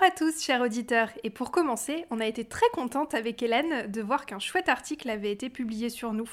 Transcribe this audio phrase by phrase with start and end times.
[0.00, 1.10] Bonjour à tous, chers auditeurs.
[1.24, 5.10] Et pour commencer, on a été très contente avec Hélène de voir qu'un chouette article
[5.10, 6.30] avait été publié sur nous.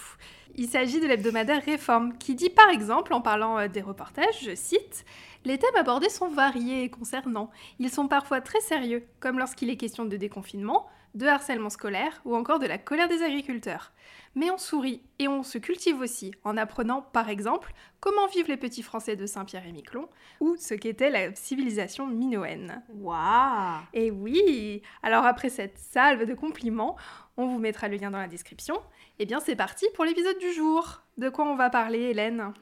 [0.55, 4.55] Il s'agit de l'hebdomadaire Réforme, qui dit par exemple, en parlant euh, des reportages, je
[4.55, 5.03] cite,
[5.43, 7.51] Les thèmes abordés sont variés et concernants.
[7.79, 12.35] Ils sont parfois très sérieux, comme lorsqu'il est question de déconfinement, de harcèlement scolaire ou
[12.35, 13.91] encore de la colère des agriculteurs.
[14.35, 18.57] Mais on sourit et on se cultive aussi en apprenant par exemple comment vivent les
[18.57, 20.07] petits Français de Saint-Pierre et Miquelon
[20.39, 22.83] ou ce qu'était la civilisation minoenne.
[22.89, 26.95] Waouh Et oui Alors après cette salve de compliments,
[27.35, 28.75] on vous mettra le lien dans la description.
[29.17, 31.01] Et bien c'est parti pour l'épisode du jour.
[31.17, 32.53] De quoi on va parler Hélène?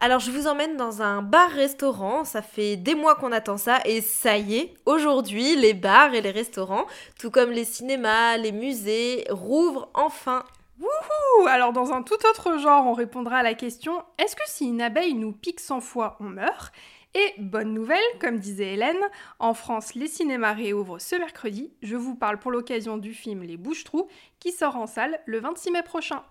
[0.00, 4.00] Alors je vous emmène dans un bar-restaurant, ça fait des mois qu'on attend ça et
[4.00, 6.86] ça y est, aujourd'hui les bars et les restaurants,
[7.18, 10.44] tout comme les cinémas, les musées, rouvrent enfin.
[10.78, 14.66] Wouhou Alors dans un tout autre genre, on répondra à la question est-ce que si
[14.66, 16.72] une abeille nous pique 100 fois, on meurt?
[17.14, 19.00] Et bonne nouvelle, comme disait Hélène,
[19.40, 21.72] en France, les cinémas réouvrent ce mercredi.
[21.82, 25.72] Je vous parle pour l'occasion du film Les Bouches-Trous, qui sort en salle le 26
[25.72, 26.22] mai prochain.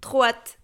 [0.00, 0.58] Trop hâte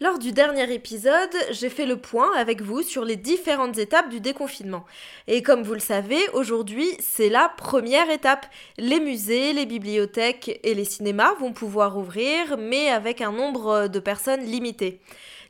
[0.00, 4.20] Lors du dernier épisode, j'ai fait le point avec vous sur les différentes étapes du
[4.20, 4.84] déconfinement.
[5.26, 8.46] Et comme vous le savez, aujourd'hui, c'est la première étape.
[8.76, 13.98] Les musées, les bibliothèques et les cinémas vont pouvoir ouvrir, mais avec un nombre de
[13.98, 15.00] personnes limité.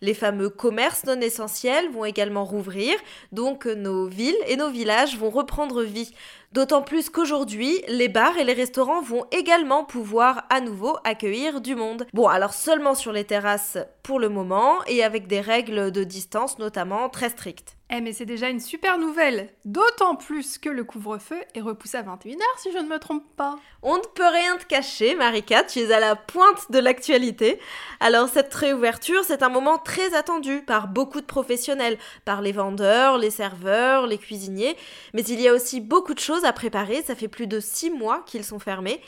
[0.00, 2.94] Les fameux commerces non essentiels vont également rouvrir,
[3.32, 6.14] donc nos villes et nos villages vont reprendre vie.
[6.52, 11.74] D'autant plus qu'aujourd'hui, les bars et les restaurants vont également pouvoir à nouveau accueillir du
[11.74, 12.06] monde.
[12.14, 16.58] Bon, alors seulement sur les terrasses pour le moment et avec des règles de distance
[16.58, 17.78] notamment très strictes.
[17.90, 22.02] Eh mais c'est déjà une super nouvelle, d'autant plus que le couvre-feu est repoussé à
[22.02, 23.56] 21h si je ne me trompe pas.
[23.82, 27.58] On ne peut rien te cacher, Marika, tu es à la pointe de l'actualité.
[28.00, 33.16] Alors cette réouverture, c'est un moment très attendu par beaucoup de professionnels, par les vendeurs,
[33.16, 34.76] les serveurs, les cuisiniers,
[35.14, 37.90] mais il y a aussi beaucoup de choses à préparer, ça fait plus de six
[37.90, 39.00] mois qu'ils sont fermés.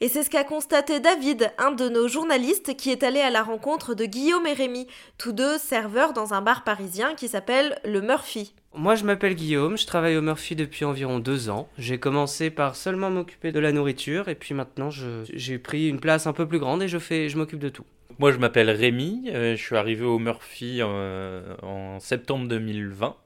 [0.00, 3.42] Et c'est ce qu'a constaté David, un de nos journalistes qui est allé à la
[3.42, 4.86] rencontre de Guillaume et Rémi,
[5.18, 8.54] tous deux serveurs dans un bar parisien qui s'appelle le Murphy.
[8.74, 11.68] Moi je m'appelle Guillaume, je travaille au Murphy depuis environ deux ans.
[11.78, 16.28] J'ai commencé par seulement m'occuper de la nourriture et puis maintenant j'ai pris une place
[16.28, 17.84] un peu plus grande et je, fais, je m'occupe de tout.
[18.20, 23.16] Moi je m'appelle Rémi, euh, je suis arrivé au Murphy euh, en septembre 2020.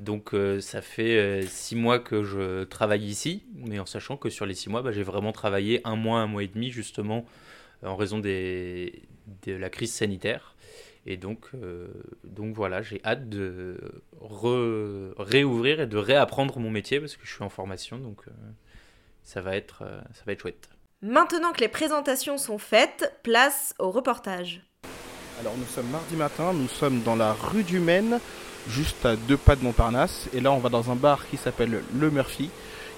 [0.00, 4.30] Donc euh, ça fait euh, six mois que je travaille ici, mais en sachant que
[4.30, 7.26] sur les six mois, bah, j'ai vraiment travaillé un mois, un mois et demi justement
[7.84, 9.02] en raison des,
[9.44, 10.56] de la crise sanitaire.
[11.04, 11.88] Et donc, euh,
[12.24, 13.78] donc voilà, j'ai hâte de
[15.18, 18.24] réouvrir et de réapprendre mon métier parce que je suis en formation, donc
[19.22, 19.84] ça, va être,
[20.14, 20.68] ça va être chouette.
[21.02, 24.62] Maintenant que les présentations sont faites, place au reportage.
[25.40, 28.20] Alors nous sommes mardi matin, nous sommes dans la rue du Maine,
[28.68, 30.28] juste à deux pas de Montparnasse.
[30.32, 32.50] Et là, on va dans un bar qui s'appelle Le Murphy,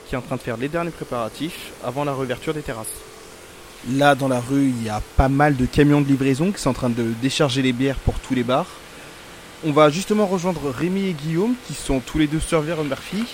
[0.07, 2.95] qui est en train de faire les derniers préparatifs avant la réouverture des terrasses.
[3.91, 6.71] Là, dans la rue, il y a pas mal de camions de livraison qui sont
[6.71, 8.67] en train de décharger les bières pour tous les bars.
[9.65, 13.25] On va justement rejoindre Rémi et Guillaume, qui sont tous les deux serveurs au Murphy.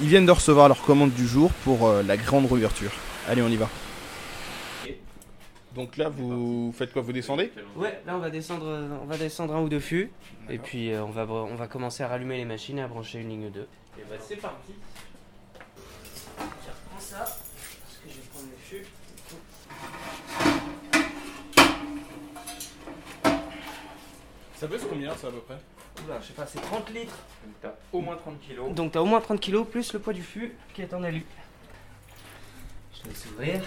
[0.00, 2.92] Ils viennent de recevoir leur commande du jour pour euh, la grande réouverture.
[3.28, 3.68] Allez, on y va.
[5.74, 8.66] Donc là, vous faites quoi Vous descendez Ouais, là on va descendre,
[9.02, 10.10] on va descendre un ou deux fûts.
[10.48, 13.20] Et puis euh, on, va, on va commencer à rallumer les machines et à brancher
[13.20, 13.60] une ligne 2.
[13.60, 13.66] Et
[14.08, 14.74] bah c'est parti
[16.38, 18.86] Je reprends ça, parce que je vais prendre le fût.
[24.56, 25.56] Ça pèse combien ça à peu près
[26.04, 27.18] Oula, je sais pas, c'est 30 litres.
[27.44, 28.72] Donc t'as au moins 30 kilos.
[28.74, 31.24] Donc t'as au moins 30 kilos plus le poids du fût qui est en alu.
[32.92, 33.62] Je laisse ouvrir.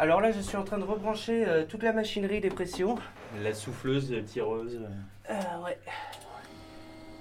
[0.00, 2.96] Alors là, je suis en train de rebrancher euh, toute la machinerie des pressions.
[3.42, 4.80] La souffleuse, la tireuse.
[5.28, 5.78] Euh, ouais.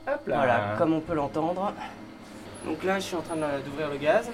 [0.08, 0.38] Hop là.
[0.38, 1.74] Voilà, comme on peut l'entendre.
[2.66, 4.30] Donc là, je suis en train d'ouvrir le gaz.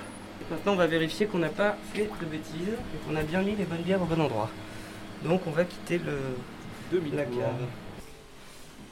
[0.51, 3.56] Maintenant, on va vérifier qu'on n'a pas fait de bêtises et qu'on a bien mis
[3.56, 4.51] les bonnes bières au bon endroit.
[5.24, 6.19] Donc, on va quitter le
[7.15, 7.65] la cave.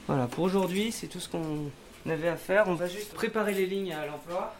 [0.08, 1.70] Voilà, pour aujourd'hui, c'est tout ce qu'on
[2.10, 2.68] avait à faire.
[2.70, 4.56] On va juste préparer les lignes à l'emploi.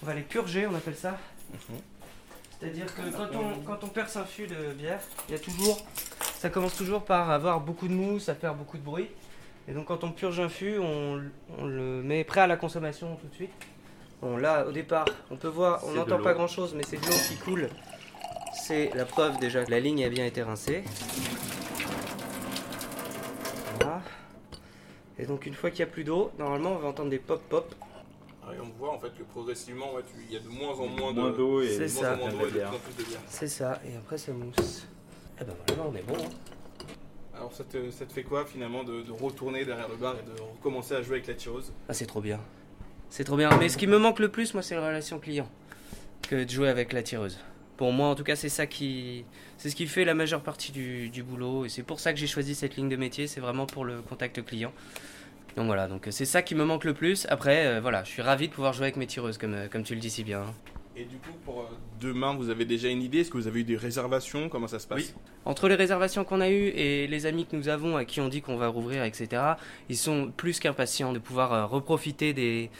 [0.00, 1.18] On va les purger, on appelle ça.
[1.68, 1.80] Mhm.
[2.60, 5.78] C'est-à-dire que quand on, quand on perce un fût de bière, il y a toujours,
[6.36, 9.08] ça commence toujours par avoir beaucoup de mousse, à faire beaucoup de bruit.
[9.66, 11.22] Et donc quand on purge un fût, on,
[11.58, 13.52] on le met prêt à la consommation tout de suite.
[14.20, 17.16] Bon là, au départ, on peut voir, on n'entend pas grand-chose, mais c'est de l'eau
[17.28, 17.70] qui coule.
[18.52, 20.84] C'est la preuve déjà que la ligne a bien été rincée.
[23.80, 24.02] Voilà.
[25.18, 27.74] Et donc une fois qu'il n'y a plus d'eau, normalement on va entendre des pop-pop.
[28.56, 30.86] Et on voit en fait que progressivement, ouais, tu- il y a de moins en
[30.86, 32.14] moins Moins de- d'eau et C'est de moins ça.
[32.14, 33.20] en moins d'eau et de plus en plus de bière.
[33.28, 34.86] C'est ça, et après ça mousse.
[35.40, 36.14] Eh ben voilà, on est bon.
[36.14, 36.28] hein.
[37.34, 40.22] Alors ça te, ça te fait quoi finalement de, de retourner derrière le bar et
[40.36, 41.72] de recommencer à jouer avec la tireuse?
[41.88, 42.38] Ah, c'est trop bien.
[43.08, 43.48] C'est trop bien.
[43.58, 45.48] Mais ce qui me manque le plus, moi, c'est la relation client
[46.28, 47.38] que de jouer avec la tireuse.
[47.78, 49.24] Pour moi, en tout cas, c'est ça qui.
[49.56, 51.64] C'est ce qui fait la majeure partie du, du boulot.
[51.64, 53.26] Et c'est pour ça que j'ai choisi cette ligne de métier.
[53.26, 54.72] C'est vraiment pour le contact client.
[55.56, 57.26] Donc voilà, donc c'est ça qui me manque le plus.
[57.28, 59.82] Après, euh, voilà, je suis ravi de pouvoir jouer avec mes tireuses, comme, euh, comme
[59.82, 60.44] tu le dis si bien.
[60.96, 61.64] Et du coup, pour euh,
[62.00, 63.20] demain, vous avez déjà une idée?
[63.20, 64.48] Est-ce que vous avez eu des réservations?
[64.48, 64.98] Comment ça se passe?
[64.98, 65.14] Oui.
[65.44, 68.28] Entre les réservations qu'on a eues et les amis que nous avons à qui on
[68.28, 69.42] dit qu'on va rouvrir, etc.,
[69.88, 72.70] ils sont plus qu'impatients de pouvoir euh, reprofiter des,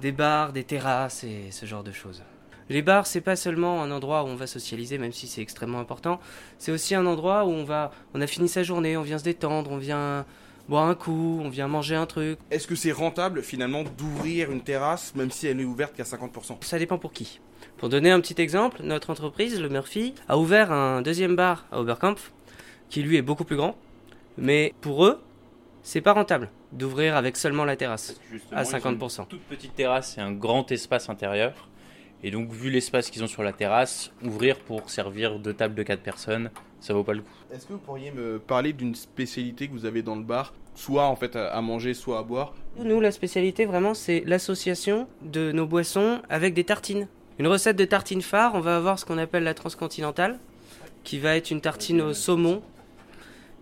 [0.00, 2.22] des bars, des terrasses et ce genre de choses.
[2.68, 5.80] Les bars, c'est pas seulement un endroit où on va socialiser, même si c'est extrêmement
[5.80, 6.20] important.
[6.58, 9.24] C'est aussi un endroit où on va, on a fini sa journée, on vient se
[9.24, 10.24] détendre, on vient
[10.72, 12.38] boire un coup, on vient manger un truc.
[12.50, 16.64] Est-ce que c'est rentable finalement d'ouvrir une terrasse même si elle est ouverte qu'à 50%
[16.64, 17.40] Ça dépend pour qui.
[17.76, 21.78] Pour donner un petit exemple, notre entreprise, le Murphy, a ouvert un deuxième bar à
[21.78, 22.32] Oberkampf,
[22.88, 23.76] qui lui est beaucoup plus grand.
[24.38, 25.20] Mais pour eux,
[25.82, 28.18] c'est pas rentable d'ouvrir avec seulement la terrasse
[28.50, 29.26] à ils ont une 50%.
[29.26, 31.68] toute petite terrasse et un grand espace intérieur.
[32.22, 35.82] Et donc, vu l'espace qu'ils ont sur la terrasse, ouvrir pour servir deux tables de
[35.82, 37.28] 4 personnes, ça vaut pas le coup.
[37.52, 40.54] Est-ce que vous pourriez me parler d'une spécialité que vous avez dans le bar?
[40.74, 45.52] Soit en fait à manger, soit à boire Nous, la spécialité vraiment, c'est l'association de
[45.52, 47.08] nos boissons avec des tartines.
[47.38, 50.38] Une recette de tartine phare, on va avoir ce qu'on appelle la transcontinentale,
[51.04, 52.62] qui va être une tartine au saumon.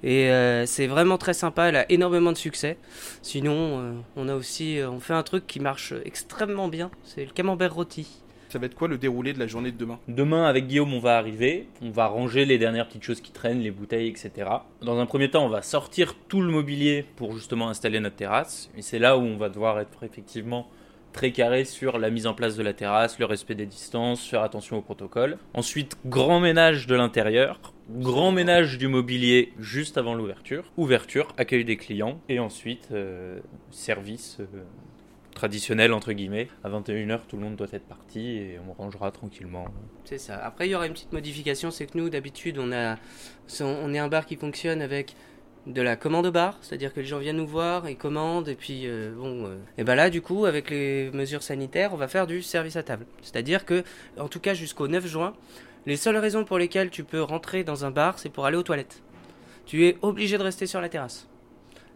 [0.02, 2.78] Et euh, c'est vraiment très sympa, elle a énormément de succès.
[3.22, 7.24] Sinon, euh, on a aussi, euh, on fait un truc qui marche extrêmement bien, c'est
[7.24, 8.19] le camembert rôti.
[8.50, 10.98] Ça va être quoi le déroulé de la journée de demain Demain, avec Guillaume, on
[10.98, 11.68] va arriver.
[11.82, 14.50] On va ranger les dernières petites choses qui traînent, les bouteilles, etc.
[14.82, 18.68] Dans un premier temps, on va sortir tout le mobilier pour justement installer notre terrasse.
[18.76, 20.68] Et c'est là où on va devoir être effectivement
[21.12, 24.42] très carré sur la mise en place de la terrasse, le respect des distances, faire
[24.42, 25.38] attention au protocole.
[25.54, 30.64] Ensuite, grand ménage de l'intérieur, grand ménage du mobilier juste avant l'ouverture.
[30.76, 32.20] Ouverture, accueil des clients.
[32.28, 33.38] Et ensuite, euh,
[33.70, 34.64] service euh,
[35.40, 36.48] traditionnel entre guillemets.
[36.64, 39.64] À 21h, tout le monde doit être parti et on rangera tranquillement.
[40.04, 40.36] C'est ça.
[40.36, 42.96] Après, il y aura une petite modification, c'est que nous, d'habitude, on a,
[43.60, 45.14] on est un bar qui fonctionne avec
[45.66, 48.54] de la commande au bar, c'est-à-dire que les gens viennent nous voir, ils commandent, et
[48.54, 52.06] puis euh, bon, euh, et ben là, du coup, avec les mesures sanitaires, on va
[52.06, 53.06] faire du service à table.
[53.22, 53.82] C'est-à-dire que,
[54.18, 55.32] en tout cas, jusqu'au 9 juin,
[55.86, 58.62] les seules raisons pour lesquelles tu peux rentrer dans un bar, c'est pour aller aux
[58.62, 59.00] toilettes.
[59.64, 61.26] Tu es obligé de rester sur la terrasse.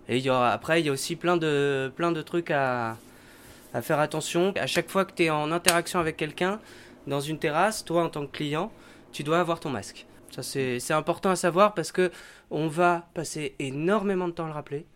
[0.08, 2.96] Et il y aura, après, il y a aussi plein de, plein de trucs à,
[3.74, 4.54] à faire attention.
[4.58, 6.60] À chaque fois que tu es en interaction avec quelqu'un,
[7.06, 8.72] dans une terrasse, toi en tant que client,
[9.12, 10.06] tu dois avoir ton masque.
[10.30, 12.10] Ça c'est important à savoir parce que
[12.50, 14.86] on va passer énormément de temps à le rappeler.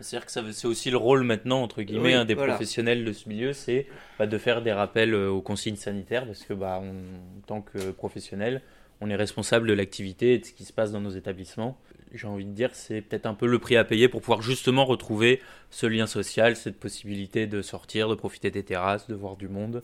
[0.00, 2.52] C'est-à-dire que c'est aussi le rôle maintenant, entre guillemets, Oui, hein, des voilà.
[2.54, 3.88] professionnels de ce milieu, c'est
[4.18, 7.62] bah, de faire des rappels euh, aux consignes sanitaires, parce que bah, on- en tant
[7.62, 8.62] que professionnel,
[9.00, 11.76] on est responsable de l'activité et de ce qui se passe dans nos établissements.
[12.12, 14.84] J'ai envie de dire, c'est peut-être un peu le prix à payer pour pouvoir justement
[14.84, 19.48] retrouver ce lien social, cette possibilité de sortir, de profiter des terrasses, de voir du
[19.48, 19.82] monde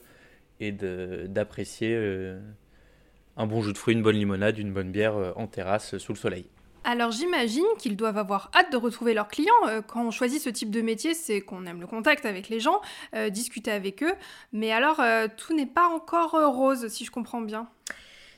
[0.60, 2.40] et d'apprécier euh,
[3.36, 6.12] un bon jus de fruits, une bonne limonade, une bonne bière euh, en terrasse sous
[6.12, 6.46] le soleil.
[6.84, 9.52] Alors j'imagine qu'ils doivent avoir hâte de retrouver leurs clients.
[9.68, 12.60] Euh, Quand on choisit ce type de métier, c'est qu'on aime le contact avec les
[12.60, 12.80] gens,
[13.30, 14.14] discuter avec eux.
[14.52, 15.00] Mais alors,
[15.36, 17.68] tout n'est pas encore rose, si je comprends bien.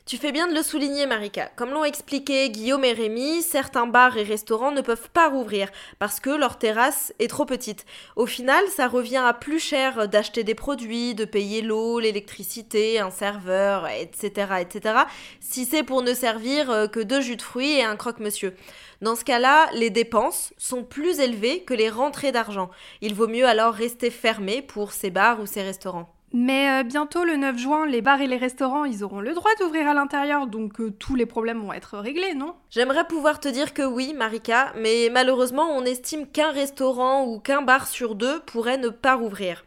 [0.07, 1.51] Tu fais bien de le souligner, Marika.
[1.57, 5.67] Comme l'ont expliqué Guillaume et Rémi, certains bars et restaurants ne peuvent pas rouvrir
[5.99, 7.85] parce que leur terrasse est trop petite.
[8.15, 13.11] Au final, ça revient à plus cher d'acheter des produits, de payer l'eau, l'électricité, un
[13.11, 14.95] serveur, etc., etc.,
[15.41, 18.55] si c'est pour ne servir euh, que deux jus de fruits et un croque-monsieur.
[19.01, 22.69] Dans ce cas-là, les dépenses sont plus élevées que les rentrées d'argent.
[23.01, 26.16] Il vaut mieux alors rester fermé pour ces bars ou ces restaurants.
[26.33, 29.51] Mais euh, bientôt, le 9 juin, les bars et les restaurants, ils auront le droit
[29.59, 32.55] d'ouvrir à l'intérieur, donc euh, tous les problèmes vont être réglés, non?
[32.69, 37.61] J'aimerais pouvoir te dire que oui, Marika, mais malheureusement, on estime qu'un restaurant ou qu'un
[37.61, 39.63] bar sur deux pourrait ne pas rouvrir.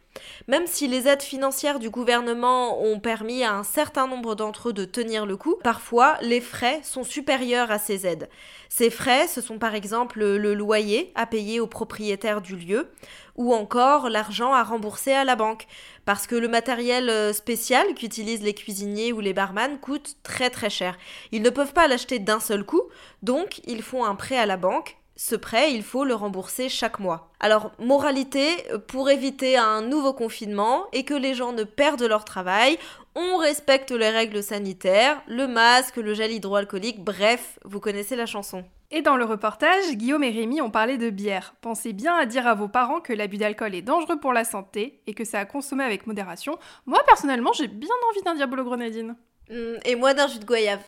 [0.47, 4.73] Même si les aides financières du gouvernement ont permis à un certain nombre d'entre eux
[4.73, 8.29] de tenir le coup, parfois les frais sont supérieurs à ces aides.
[8.69, 12.89] Ces frais, ce sont par exemple le loyer à payer au propriétaire du lieu,
[13.35, 15.67] ou encore l'argent à rembourser à la banque.
[16.05, 20.69] Parce que le matériel euh, spécial qu'utilisent les cuisiniers ou les barman coûte très très
[20.69, 20.97] cher.
[21.31, 22.83] Ils ne peuvent pas l'acheter d'un seul coup,
[23.23, 24.97] donc ils font un prêt à la banque.
[25.23, 27.29] Ce prêt, il faut le rembourser chaque mois.
[27.39, 32.79] Alors, moralité, pour éviter un nouveau confinement et que les gens ne perdent leur travail,
[33.13, 38.65] on respecte les règles sanitaires, le masque, le gel hydroalcoolique, bref, vous connaissez la chanson.
[38.89, 41.53] Et dans le reportage, Guillaume et Rémi ont parlé de bière.
[41.61, 45.03] Pensez bien à dire à vos parents que l'abus d'alcool est dangereux pour la santé
[45.05, 46.57] et que ça a consommé avec modération.
[46.87, 49.15] Moi, personnellement, j'ai bien envie d'un diabolo grenadine.
[49.51, 50.81] Hmm, et moi d'un jus de goyave.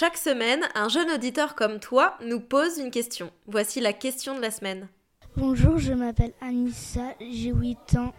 [0.00, 3.30] Chaque semaine, un jeune auditeur comme toi nous pose une question.
[3.46, 4.88] Voici la question de la semaine.
[5.36, 8.14] Bonjour, je m'appelle Anissa, j'ai 8 ans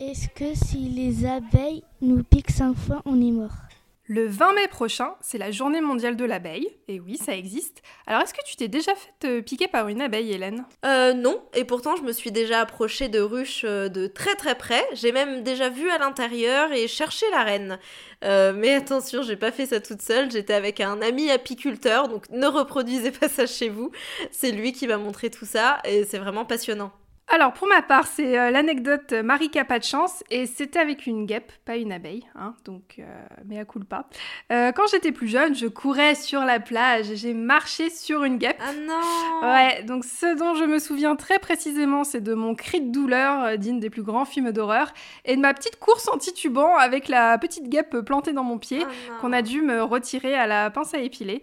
[0.00, 3.69] est-ce que si les abeilles nous piquent cinq fois, on est mort?
[4.10, 7.80] Le 20 mai prochain, c'est la journée mondiale de l'abeille, et oui, ça existe.
[8.08, 10.64] Alors est-ce que tu t'es déjà fait euh, piquer par une abeille, Hélène?
[10.84, 14.56] Euh non, et pourtant je me suis déjà approchée de ruches euh, de très très
[14.56, 17.78] près, j'ai même déjà vu à l'intérieur et cherché la reine.
[18.24, 22.28] Euh, mais attention, j'ai pas fait ça toute seule, j'étais avec un ami apiculteur, donc
[22.30, 23.92] ne reproduisez pas ça chez vous.
[24.32, 26.90] C'est lui qui m'a montré tout ça, et c'est vraiment passionnant.
[27.32, 31.26] Alors pour ma part, c'est euh, l'anecdote Marika pas de chance et c'était avec une
[31.26, 33.04] guêpe, pas une abeille, hein, donc euh,
[33.46, 34.08] mais à coule pas.
[34.50, 38.60] Euh, quand j'étais plus jeune, je courais sur la plage, j'ai marché sur une guêpe.
[38.60, 39.48] Ah non.
[39.48, 43.56] Ouais, donc ce dont je me souviens très précisément, c'est de mon cri de douleur
[43.58, 44.92] digne des plus grands films d'horreur
[45.24, 48.82] et de ma petite course en titubant avec la petite guêpe plantée dans mon pied
[48.82, 51.42] ah qu'on a dû me retirer à la pince à épiler.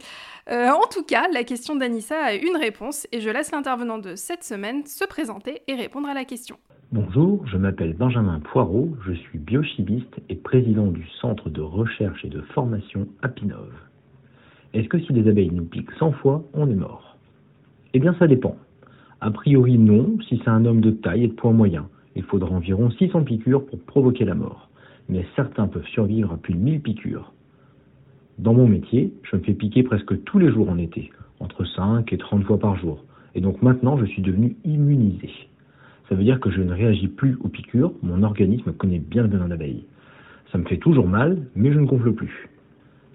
[0.50, 4.16] Euh, en tout cas, la question d'Anissa a une réponse et je laisse l'intervenant de
[4.16, 6.56] cette semaine se présenter et répondre à la question.
[6.94, 12.30] Bonjour, je m'appelle Benjamin Poirot, je suis biochimiste et président du Centre de recherche et
[12.30, 13.74] de formation Apinov.
[14.74, 17.18] Est-ce que si les abeilles nous piquent 100 fois, on est mort?
[17.94, 18.56] Eh bien ça dépend.
[19.20, 21.89] A priori non, si c'est un homme de taille et de poids moyen.
[22.16, 24.70] Il faudra environ 600 piqûres pour provoquer la mort.
[25.10, 27.34] Mais certains peuvent survivre à plus de 1000 piqûres.
[28.38, 32.13] Dans mon métier, je me fais piquer presque tous les jours en été, entre 5
[32.13, 33.03] et 30 fois par jour.
[33.34, 35.32] Et donc maintenant, je suis devenu immunisé.
[36.08, 39.29] Ça veut dire que je ne réagis plus aux piqûres, mon organisme connaît bien le
[39.29, 39.86] venin d'abeille.
[40.51, 42.48] Ça me fait toujours mal, mais je ne gonfle plus.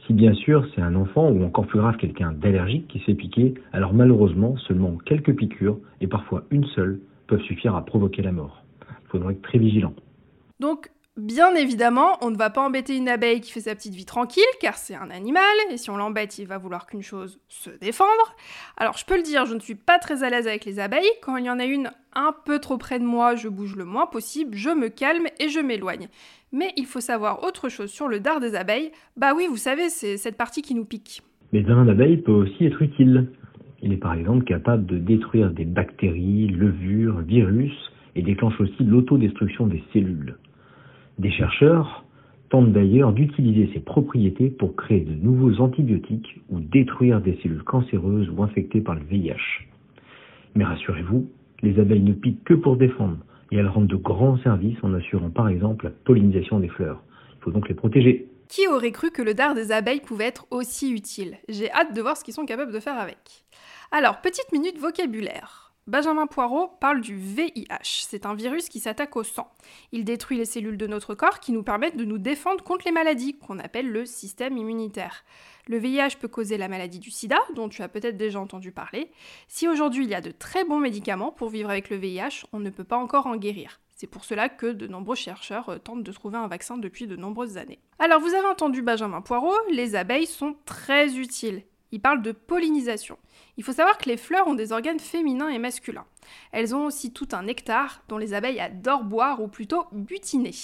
[0.06, 3.54] Si bien sûr c'est un enfant ou encore plus grave quelqu'un d'allergique qui s'est piqué,
[3.72, 6.98] alors malheureusement seulement quelques piqûres, et parfois une seule,
[7.28, 8.64] peuvent suffire à provoquer la mort.
[9.04, 9.94] Il faudra être très vigilant.
[10.58, 14.06] Donc Bien évidemment, on ne va pas embêter une abeille qui fait sa petite vie
[14.06, 17.68] tranquille, car c'est un animal, et si on l'embête, il va vouloir qu'une chose, se
[17.68, 18.34] défendre.
[18.78, 21.10] Alors je peux le dire, je ne suis pas très à l'aise avec les abeilles,
[21.20, 23.84] quand il y en a une un peu trop près de moi, je bouge le
[23.84, 26.08] moins possible, je me calme et je m'éloigne.
[26.50, 29.90] Mais il faut savoir autre chose sur le dard des abeilles, bah oui, vous savez,
[29.90, 31.20] c'est cette partie qui nous pique.
[31.52, 33.28] Mais un d'abeille peut aussi être utile.
[33.82, 39.66] Il est par exemple capable de détruire des bactéries, levures, virus, et déclenche aussi l'autodestruction
[39.66, 40.36] des cellules.
[41.18, 42.04] Des chercheurs
[42.48, 48.28] tentent d'ailleurs d'utiliser ces propriétés pour créer de nouveaux antibiotiques ou détruire des cellules cancéreuses
[48.30, 49.66] ou infectées par le VIH.
[50.54, 51.30] Mais rassurez-vous,
[51.62, 53.18] les abeilles ne piquent que pour défendre
[53.50, 57.02] et elles rendent de grands services en assurant par exemple la pollinisation des fleurs.
[57.38, 58.26] Il faut donc les protéger.
[58.48, 61.36] Qui aurait cru que le dard des abeilles pouvait être aussi utile?
[61.48, 63.44] J'ai hâte de voir ce qu'ils sont capables de faire avec.
[63.92, 65.61] Alors, petite minute vocabulaire.
[65.88, 68.06] Benjamin Poirot parle du VIH.
[68.08, 69.52] C'est un virus qui s'attaque au sang.
[69.90, 72.92] Il détruit les cellules de notre corps qui nous permettent de nous défendre contre les
[72.92, 75.24] maladies, qu'on appelle le système immunitaire.
[75.66, 79.10] Le VIH peut causer la maladie du sida, dont tu as peut-être déjà entendu parler.
[79.48, 82.60] Si aujourd'hui il y a de très bons médicaments pour vivre avec le VIH, on
[82.60, 83.80] ne peut pas encore en guérir.
[83.96, 87.16] C'est pour cela que de nombreux chercheurs euh, tentent de trouver un vaccin depuis de
[87.16, 87.80] nombreuses années.
[87.98, 91.62] Alors vous avez entendu Benjamin Poirot, les abeilles sont très utiles.
[91.92, 93.18] Il parle de pollinisation.
[93.58, 96.06] Il faut savoir que les fleurs ont des organes féminins et masculins.
[96.50, 100.54] Elles ont aussi tout un nectar dont les abeilles adorent boire ou plutôt butiner.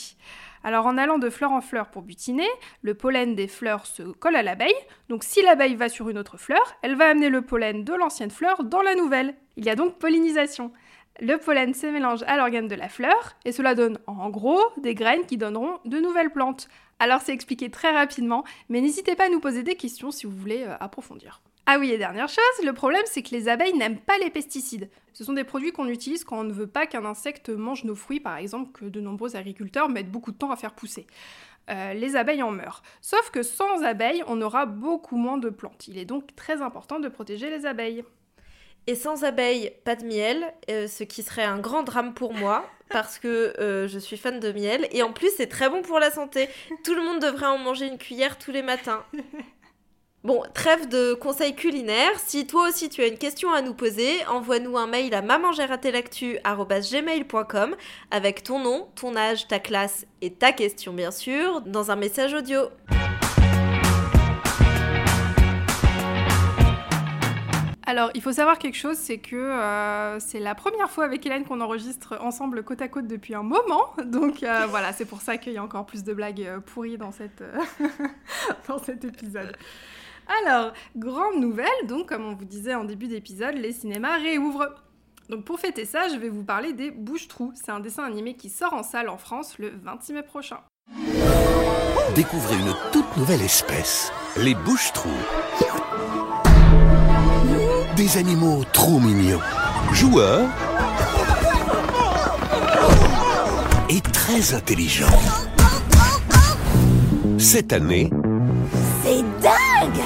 [0.64, 2.49] Alors en allant de fleur en fleur pour butiner,
[2.82, 4.75] le pollen des fleurs se colle à l'abeille,
[5.08, 8.30] donc si l'abeille va sur une autre fleur, elle va amener le pollen de l'ancienne
[8.30, 9.35] fleur dans la nouvelle.
[9.56, 10.73] Il y a donc pollinisation.
[11.21, 14.95] Le pollen se mélange à l'organe de la fleur et cela donne en gros des
[14.95, 16.69] graines qui donneront de nouvelles plantes.
[17.01, 20.37] Alors c'est expliqué très rapidement, mais n'hésitez pas à nous poser des questions si vous
[20.37, 21.41] voulez euh, approfondir.
[21.67, 24.91] Ah oui, et dernière chose, le problème c'est que les abeilles n'aiment pas les pesticides.
[25.13, 27.97] Ce sont des produits qu'on utilise quand on ne veut pas qu'un insecte mange nos
[27.97, 31.09] fruits, par exemple, que de nombreux agriculteurs mettent beaucoup de temps à faire pousser.
[31.69, 32.83] Euh, les abeilles en meurent.
[33.01, 35.89] Sauf que sans abeilles, on aura beaucoup moins de plantes.
[35.89, 38.05] Il est donc très important de protéger les abeilles.
[38.88, 42.64] Et sans abeilles, pas de miel, euh, ce qui serait un grand drame pour moi
[42.88, 45.99] parce que euh, je suis fan de miel et en plus c'est très bon pour
[45.99, 46.49] la santé.
[46.85, 49.04] Tout le monde devrait en manger une cuillère tous les matins.
[50.25, 52.18] Bon, trêve de conseils culinaires.
[52.18, 57.76] Si toi aussi tu as une question à nous poser, envoie-nous un mail à mamangeratelactu.gmail.com
[58.11, 62.35] avec ton nom, ton âge, ta classe et ta question bien sûr, dans un message
[62.35, 62.62] audio.
[67.88, 71.47] Alors, il faut savoir quelque chose, c'est que euh, c'est la première fois avec Hélène
[71.47, 73.95] qu'on enregistre ensemble côte à côte depuis un moment.
[74.04, 76.99] Donc euh, voilà, c'est pour ça qu'il y a encore plus de blagues euh, pourries
[76.99, 77.42] dans, cette,
[78.68, 79.57] dans cet épisode.
[80.45, 84.68] Alors, grande nouvelle, donc comme on vous disait en début d'épisode, les cinémas réouvrent.
[85.30, 87.52] Donc pour fêter ça, je vais vous parler des Bouches-Trous.
[87.54, 90.59] C'est un dessin animé qui sort en salle en France le 26 mai prochain.
[92.14, 95.88] Découvrez une toute nouvelle espèce, les Bouches-Trous.
[97.99, 99.40] Des animaux trop mignons,
[99.90, 100.49] joueurs
[103.88, 105.07] et très intelligents.
[107.38, 108.09] Cette année,
[109.02, 110.05] C'est dingue!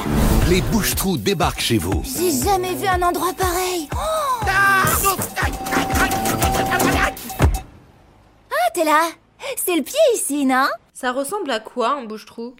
[0.48, 2.02] Les Bouches-Trous débarquent chez vous.
[2.16, 3.90] J'ai jamais vu un endroit pareil.
[3.92, 4.46] Oh
[8.50, 9.10] Ah, t'es là.
[9.62, 10.68] C'est le pied ici, non?
[10.94, 12.54] Ça ressemble à quoi un bouche-trou?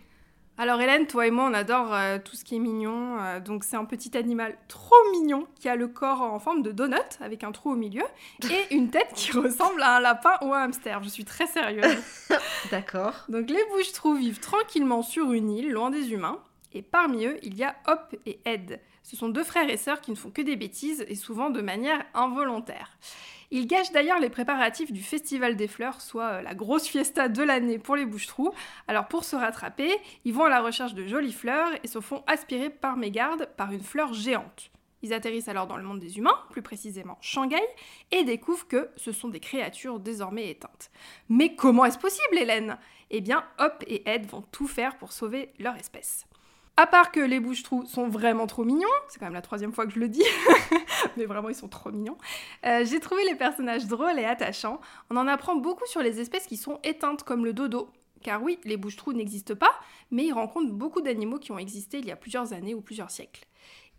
[0.59, 3.19] Alors Hélène, toi et moi, on adore euh, tout ce qui est mignon.
[3.21, 6.71] euh, donc c'est un petit animal trop mignon qui a le corps en forme de
[6.71, 8.05] donut avec un trou au milieu
[8.45, 11.03] et une tête qui ressemble à un lapin ou un hamster.
[11.03, 11.97] Je suis très sérieuse.
[12.71, 13.25] D'accord.
[13.29, 16.39] Donc les bouches-trous vivent tranquillement sur une île, loin des humains.
[16.75, 18.81] Et parmi eux, il y a Hop et Ed.
[19.03, 21.61] Ce sont deux frères et sœurs qui ne font que des bêtises et souvent de
[21.61, 22.97] manière involontaire.
[23.51, 27.43] Ils gâchent d'ailleurs les préparatifs du Festival des Fleurs, soit euh, la grosse fiesta de
[27.43, 28.53] l'année pour les bouches-trous.
[28.89, 29.91] Alors pour se rattraper,
[30.25, 33.73] ils vont à la recherche de jolies fleurs et se font aspirer par mégarde par
[33.73, 34.71] une fleur géante.
[35.03, 37.61] Ils atterrissent alors dans le monde des humains, plus précisément Shanghai,
[38.11, 40.91] et découvrent que ce sont des créatures désormais éteintes.
[41.29, 42.79] Mais comment est-ce possible, Hélène?
[43.11, 46.27] Eh bien, Hop et Ed vont tout faire pour sauver leur espèce.
[46.77, 49.87] À part que les bouches-trous sont vraiment trop mignons, c'est quand même la troisième fois
[49.87, 50.25] que je le dis,
[51.19, 52.17] mais vraiment ils sont trop mignons,
[52.65, 54.81] euh, j'ai trouvé les personnages drôles et attachants.
[55.11, 57.91] On en apprend beaucoup sur les espèces qui sont éteintes, comme le dodo.
[58.23, 59.75] Car oui, les bouches-trous n'existent pas,
[60.11, 63.11] mais ils rencontrent beaucoup d'animaux qui ont existé il y a plusieurs années ou plusieurs
[63.11, 63.45] siècles.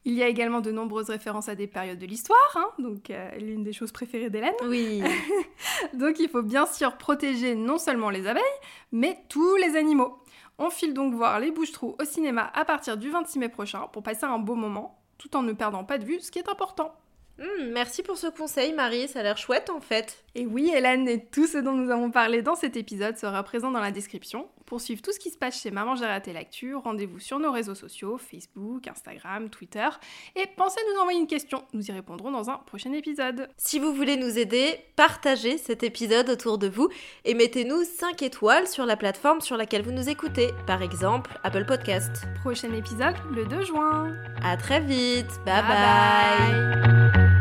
[0.06, 3.30] Il y a également de nombreuses références à des périodes de l'histoire, hein, donc euh,
[3.38, 4.54] l'une des choses préférées d'Hélène.
[4.67, 5.02] Oui.
[5.93, 8.43] Donc il faut bien sûr protéger non seulement les abeilles,
[8.91, 10.23] mais tous les animaux.
[10.60, 14.04] On file donc voir les bouches-trous au cinéma à partir du 26 mai prochain pour
[14.04, 16.94] passer un beau moment, tout en ne perdant pas de vue ce qui est important.
[17.39, 19.08] Hmm, merci pour ce conseil, Marie.
[19.08, 20.24] Ça a l'air chouette en fait.
[20.36, 23.72] Et oui, Hélène, et tout ce dont nous avons parlé dans cet épisode sera présent
[23.72, 24.48] dans la description.
[24.65, 27.52] Pour suivre tout ce qui se passe chez Maman J'ai raté l'actu, rendez-vous sur nos
[27.52, 29.88] réseaux sociaux, Facebook, Instagram, Twitter.
[30.36, 33.49] Et pensez à nous envoyer une question, nous y répondrons dans un prochain épisode.
[33.58, 36.89] Si vous voulez nous aider, partagez cet épisode autour de vous
[37.26, 41.65] et mettez-nous 5 étoiles sur la plateforme sur laquelle vous nous écoutez, par exemple Apple
[41.65, 42.26] Podcast.
[42.41, 44.15] Prochain épisode le 2 juin.
[44.43, 45.30] À très vite.
[45.45, 45.62] bye.
[45.62, 47.33] bye.